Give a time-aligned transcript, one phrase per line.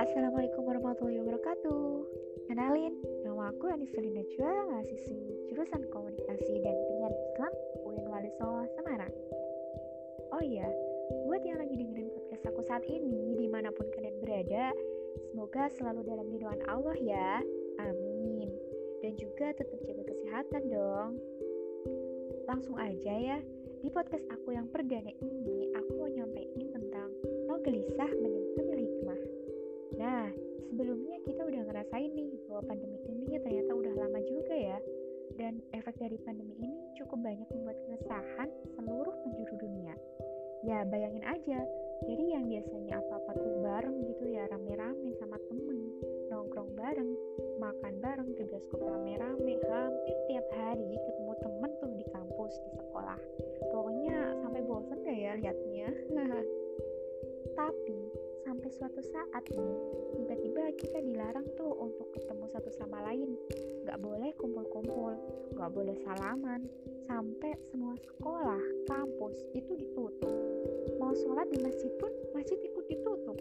[0.00, 1.84] Assalamualaikum warahmatullahi wabarakatuh.
[2.48, 2.96] Kenalin,
[3.28, 5.20] nama aku Aniselina Najwa, mahasiswi
[5.52, 7.52] jurusan komunikasi dan penyiaran Islam
[7.84, 9.12] UIN Wali Songo, Semarang.
[10.32, 10.64] Oh iya,
[11.28, 14.72] buat yang lagi dengerin podcast aku saat ini, di mana pun kalian berada
[15.28, 17.44] Semoga selalu dalam lindungan Allah ya,
[17.84, 18.48] amin.
[19.04, 21.20] Dan juga tetap jaga kesehatan dong.
[22.48, 23.44] Langsung aja ya,
[23.80, 27.08] di podcast aku yang perdana ini, aku mau nyampein tentang
[27.48, 29.20] no gelisah mending hikmah.
[29.96, 30.28] Nah,
[30.68, 34.78] sebelumnya kita udah ngerasain nih bahwa pandemi ini ternyata udah lama juga ya.
[35.40, 39.96] Dan efek dari pandemi ini cukup banyak membuat keresahan seluruh penjuru dunia.
[40.60, 41.64] Ya, bayangin aja.
[42.04, 45.78] Jadi yang biasanya apa-apa tuh bareng gitu ya, rame-rame sama temen,
[46.28, 47.12] nongkrong bareng,
[47.60, 53.18] makan bareng ke bioskop rame-rame, hampir tiap hari ketemu temen tuh di kampus, di sekolah.
[53.70, 55.88] Pokoknya sampai bosan deh ya liatnya?
[57.60, 58.00] Tapi
[58.40, 59.74] sampai suatu saat nih
[60.16, 63.38] tiba-tiba kita dilarang tuh untuk ketemu satu sama lain.
[63.86, 65.14] Gak boleh kumpul-kumpul
[65.54, 66.66] gak boleh salaman.
[67.10, 70.34] Sampai semua sekolah kampus itu ditutup.
[71.02, 73.38] Mau sholat di masjid pun masjid ikut ditutup.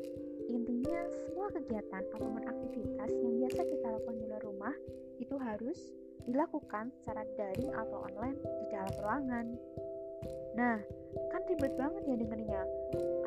[0.49, 4.75] Intinya semua kegiatan ataupun aktivitas yang biasa kita lakukan di luar rumah
[5.21, 5.93] itu harus
[6.27, 9.47] dilakukan secara daring atau online di dalam ruangan
[10.57, 10.77] Nah,
[11.31, 12.61] kan ribet banget ya dengernya.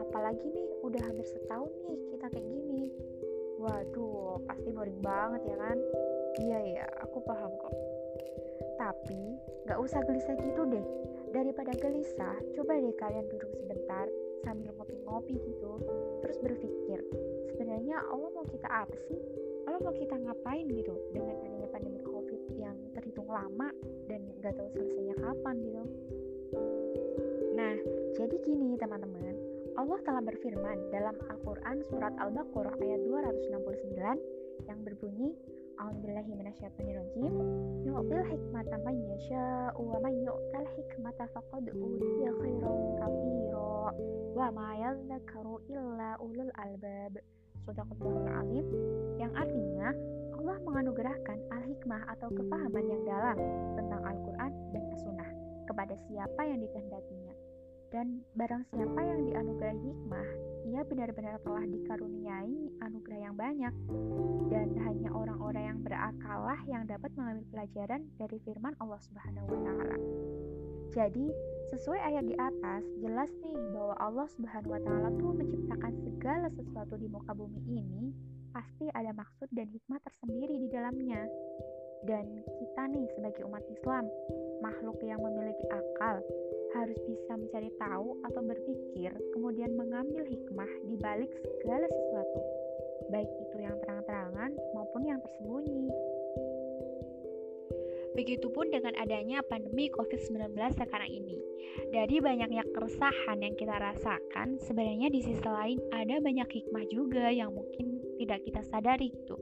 [0.05, 2.93] Apalagi nih, udah hampir setahun nih kita kayak gini.
[3.57, 5.79] Waduh, pasti boring banget ya kan?
[6.43, 7.75] Iya ya, aku paham kok.
[8.77, 10.85] Tapi, gak usah gelisah gitu deh.
[11.33, 14.05] Daripada gelisah, coba deh kalian duduk sebentar
[14.43, 15.81] sambil ngopi-ngopi gitu.
[16.21, 16.99] Terus berpikir,
[17.55, 19.21] sebenarnya Allah mau kita apa sih?
[19.65, 21.39] Allah mau kita ngapain gitu dengan
[23.03, 23.69] terhitung lama
[24.07, 25.83] dan gak tahu selesainya kapan gitu.
[27.53, 27.75] Nah,
[28.17, 29.35] jadi gini teman-teman,
[29.75, 35.35] Allah telah berfirman dalam Al-Quran surat Al-Baqarah ayat 269 yang berbunyi
[35.83, 37.33] A'udzubillahi minasyaitonirrajim.
[37.83, 43.91] Yu'til hikmata man yasha'u wa man yu'tal hikmata faqad utiya khairan katsira
[44.37, 47.19] wa ma yadhakkaru illa ulul albab.
[47.67, 48.67] Sadaqallahul alim
[49.19, 49.91] yang artinya
[50.43, 53.39] Allah menganugerahkan al-hikmah atau kepahaman yang dalam
[53.79, 55.31] tentang Al-Quran dan As-Sunnah
[55.71, 57.35] kepada siapa yang dikehendakinya.
[57.95, 60.29] Dan barang siapa yang dianugerahi hikmah,
[60.67, 63.71] ia benar-benar telah dikaruniai anugerah yang banyak.
[64.51, 69.97] Dan hanya orang-orang yang berakallah yang dapat mengambil pelajaran dari firman Allah Subhanahu wa taala.
[70.91, 71.31] Jadi,
[71.71, 76.99] sesuai ayat di atas, jelas nih bahwa Allah Subhanahu wa taala tuh menciptakan segala sesuatu
[76.99, 78.11] di muka bumi ini
[78.53, 81.25] pasti ada maksud dan hikmah tersendiri di dalamnya.
[82.03, 84.05] Dan kita nih sebagai umat Islam,
[84.61, 86.19] makhluk yang memiliki akal,
[86.75, 91.31] harus bisa mencari tahu atau berpikir, kemudian mengambil hikmah di balik
[91.63, 92.41] segala sesuatu,
[93.13, 95.93] baik itu yang terang-terangan maupun yang tersembunyi.
[98.13, 101.41] Begitupun dengan adanya pandemi COVID-19 sekarang ini.
[101.89, 107.57] Dari banyaknya keresahan yang kita rasakan, sebenarnya di sisi lain ada banyak hikmah juga yang
[107.57, 109.41] mungkin tidak kita sadari gitu.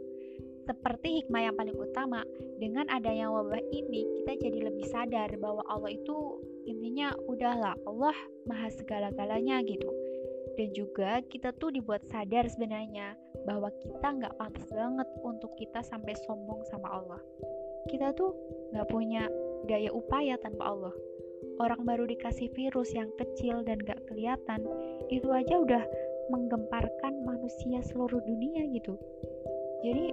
[0.70, 2.22] Seperti hikmah yang paling utama,
[2.62, 6.38] dengan adanya wabah ini kita jadi lebih sadar bahwa Allah itu
[6.68, 8.14] intinya udahlah Allah
[8.46, 9.90] maha segala-galanya gitu.
[10.54, 16.14] Dan juga kita tuh dibuat sadar sebenarnya bahwa kita nggak pantas banget untuk kita sampai
[16.28, 17.20] sombong sama Allah.
[17.88, 18.36] Kita tuh
[18.74, 19.24] nggak punya
[19.70, 20.94] daya upaya tanpa Allah.
[21.60, 24.64] Orang baru dikasih virus yang kecil dan gak kelihatan,
[25.12, 25.84] itu aja udah
[26.32, 28.96] menggemparkan manusia seluruh dunia gitu.
[29.84, 30.12] Jadi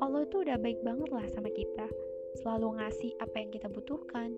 [0.00, 1.86] Allah itu udah baik banget lah sama kita
[2.38, 4.30] selalu ngasih apa yang kita butuhkan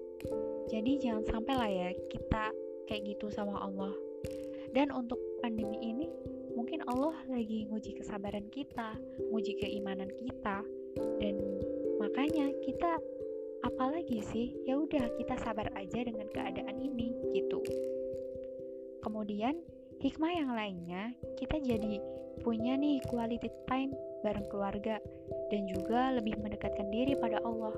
[0.73, 2.45] jadi jangan sampai lah ya kita
[2.89, 3.93] kayak gitu sama Allah
[4.73, 6.09] dan untuk pandemi ini
[6.57, 8.97] mungkin Allah lagi nguji kesabaran kita
[9.29, 10.65] nguji keimanan kita
[11.21, 11.35] dan
[12.01, 12.97] makanya kita
[13.61, 17.61] apalagi sih ya udah kita sabar aja dengan keadaan ini gitu
[19.05, 19.61] kemudian
[20.01, 22.01] hikmah yang lainnya kita jadi
[22.41, 25.01] punya nih quality time bareng keluarga,
[25.49, 27.75] dan juga lebih mendekatkan diri pada Allah.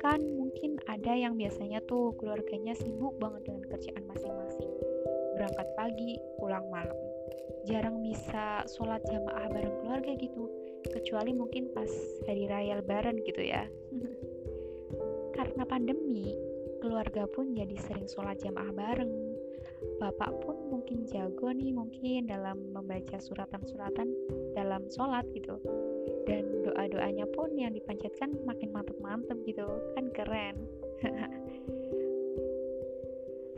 [0.00, 4.72] Kan mungkin ada yang biasanya tuh keluarganya sibuk banget dengan kerjaan masing-masing.
[5.36, 6.96] Berangkat pagi, pulang malam.
[7.68, 10.48] Jarang bisa sholat jamaah bareng keluarga gitu,
[10.88, 11.90] kecuali mungkin pas
[12.24, 13.68] hari raya lebaran gitu ya.
[15.36, 16.32] Karena pandemi,
[16.80, 19.12] keluarga pun jadi sering sholat jamaah bareng.
[20.00, 24.08] Bapak pun mungkin jago nih mungkin dalam membaca suratan-suratan
[24.56, 25.60] dalam sholat gitu
[26.24, 29.64] dan doa-doanya pun yang dipanjatkan makin mantep-mantep gitu
[29.96, 30.56] kan keren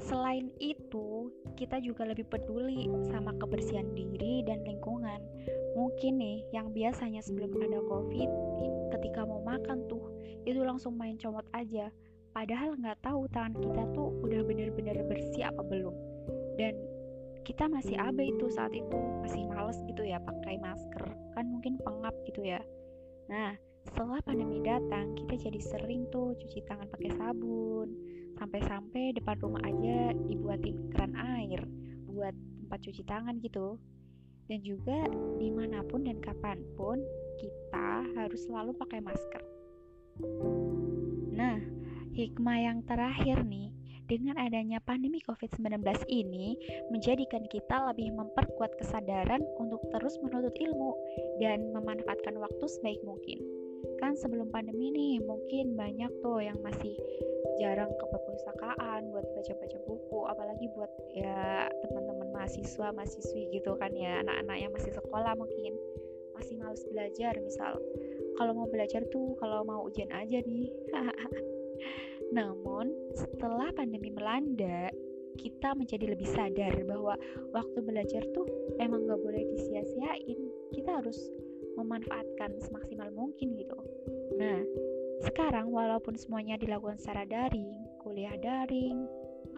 [0.03, 5.23] selain itu kita juga lebih peduli sama kebersihan diri dan lingkungan.
[5.73, 8.31] Mungkin nih, yang biasanya sebelum ada COVID,
[8.99, 10.13] ketika mau makan tuh,
[10.45, 11.89] itu langsung main comot aja.
[12.33, 15.93] Padahal nggak tahu tangan kita tuh udah bener-bener bersih apa belum.
[16.57, 16.77] Dan
[17.43, 21.05] kita masih abe itu saat itu masih males gitu ya pakai masker
[21.35, 22.63] kan mungkin pengap gitu ya
[23.27, 27.91] nah setelah pandemi datang kita jadi sering tuh cuci tangan pakai sabun
[28.39, 31.67] sampai-sampai depan rumah aja dibuatin keran air
[32.07, 33.75] buat tempat cuci tangan gitu
[34.51, 35.07] dan juga
[35.39, 36.99] di mana pun dan kapan pun
[37.39, 39.43] kita harus selalu pakai masker
[41.33, 41.59] nah
[42.13, 43.73] hikmah yang terakhir nih
[44.13, 45.81] dengan adanya pandemi COVID-19
[46.13, 46.59] ini
[46.93, 50.93] menjadikan kita lebih memperkuat kesadaran untuk terus menuntut ilmu
[51.41, 53.41] dan memanfaatkan waktu sebaik mungkin.
[54.03, 56.99] Kan sebelum pandemi nih mungkin banyak tuh yang masih
[57.63, 64.19] jarang ke perpustakaan buat baca-baca buku apalagi buat ya teman-teman mahasiswa mahasiswi gitu kan ya
[64.27, 65.79] anak-anak yang masih sekolah mungkin
[66.35, 67.79] masih males belajar misal
[68.35, 70.67] kalau mau belajar tuh kalau mau ujian aja nih
[72.33, 74.89] Namun, setelah pandemi melanda,
[75.37, 77.21] kita menjadi lebih sadar bahwa
[77.53, 78.49] waktu belajar tuh
[78.81, 80.41] emang gak boleh disia-siain.
[80.73, 81.21] Kita harus
[81.79, 83.79] memanfaatkan semaksimal mungkin gitu.
[84.37, 84.61] Nah,
[85.23, 89.07] sekarang walaupun semuanya dilakukan secara daring, kuliah daring,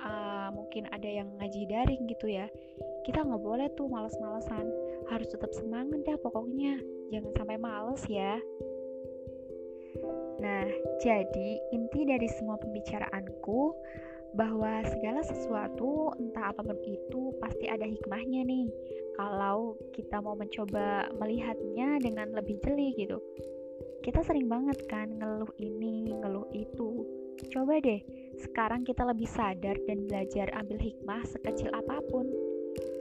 [0.02, 2.46] uh, mungkin ada yang ngaji daring gitu ya,
[3.08, 4.69] kita nggak boleh tuh males-malesan.
[5.08, 6.81] Harus tetap semangat dah pokoknya.
[7.12, 8.40] Jangan sampai males ya.
[10.43, 10.67] Nah,
[11.00, 13.72] jadi inti dari semua pembicaraanku
[14.34, 18.66] bahwa segala sesuatu entah apa pun itu pasti ada hikmahnya nih.
[19.14, 23.22] Kalau kita mau mencoba melihatnya dengan lebih jeli gitu.
[24.02, 27.06] Kita sering banget kan ngeluh ini, ngeluh itu.
[27.50, 28.02] Coba deh,
[28.42, 32.26] sekarang kita lebih sadar dan belajar ambil hikmah sekecil apa pun.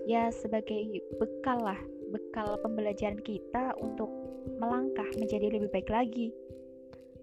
[0.06, 1.82] Ya sebagai bekal lah,
[2.14, 4.10] bekal pembelajaran kita untuk
[4.62, 6.30] melangkah menjadi lebih baik lagi.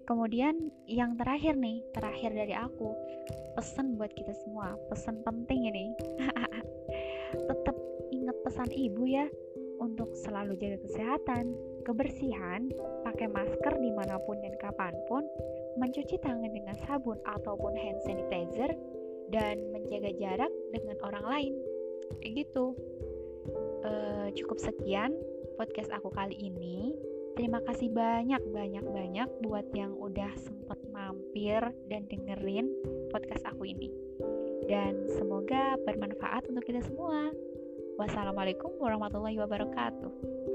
[0.09, 2.93] Kemudian yang terakhir nih, terakhir dari aku,
[3.55, 5.85] pesan buat kita semua, pesan penting ini.
[7.49, 7.77] Tetap
[8.11, 9.25] ingat pesan ibu ya,
[9.81, 12.69] untuk selalu jaga kesehatan, kebersihan,
[13.01, 15.25] pakai masker di mana pun dan kapan pun,
[15.81, 18.77] mencuci tangan dengan sabun ataupun hand sanitizer,
[19.31, 21.53] dan menjaga jarak dengan orang lain.
[22.21, 22.75] Kayak gitu.
[23.81, 25.17] Uh, cukup sekian
[25.57, 26.93] podcast aku kali ini.
[27.35, 32.67] Terima kasih banyak banyak banyak buat yang udah sempet mampir dan dengerin
[33.09, 33.87] podcast aku ini.
[34.67, 37.31] Dan semoga bermanfaat untuk kita semua.
[37.95, 40.50] Wassalamualaikum warahmatullahi wabarakatuh.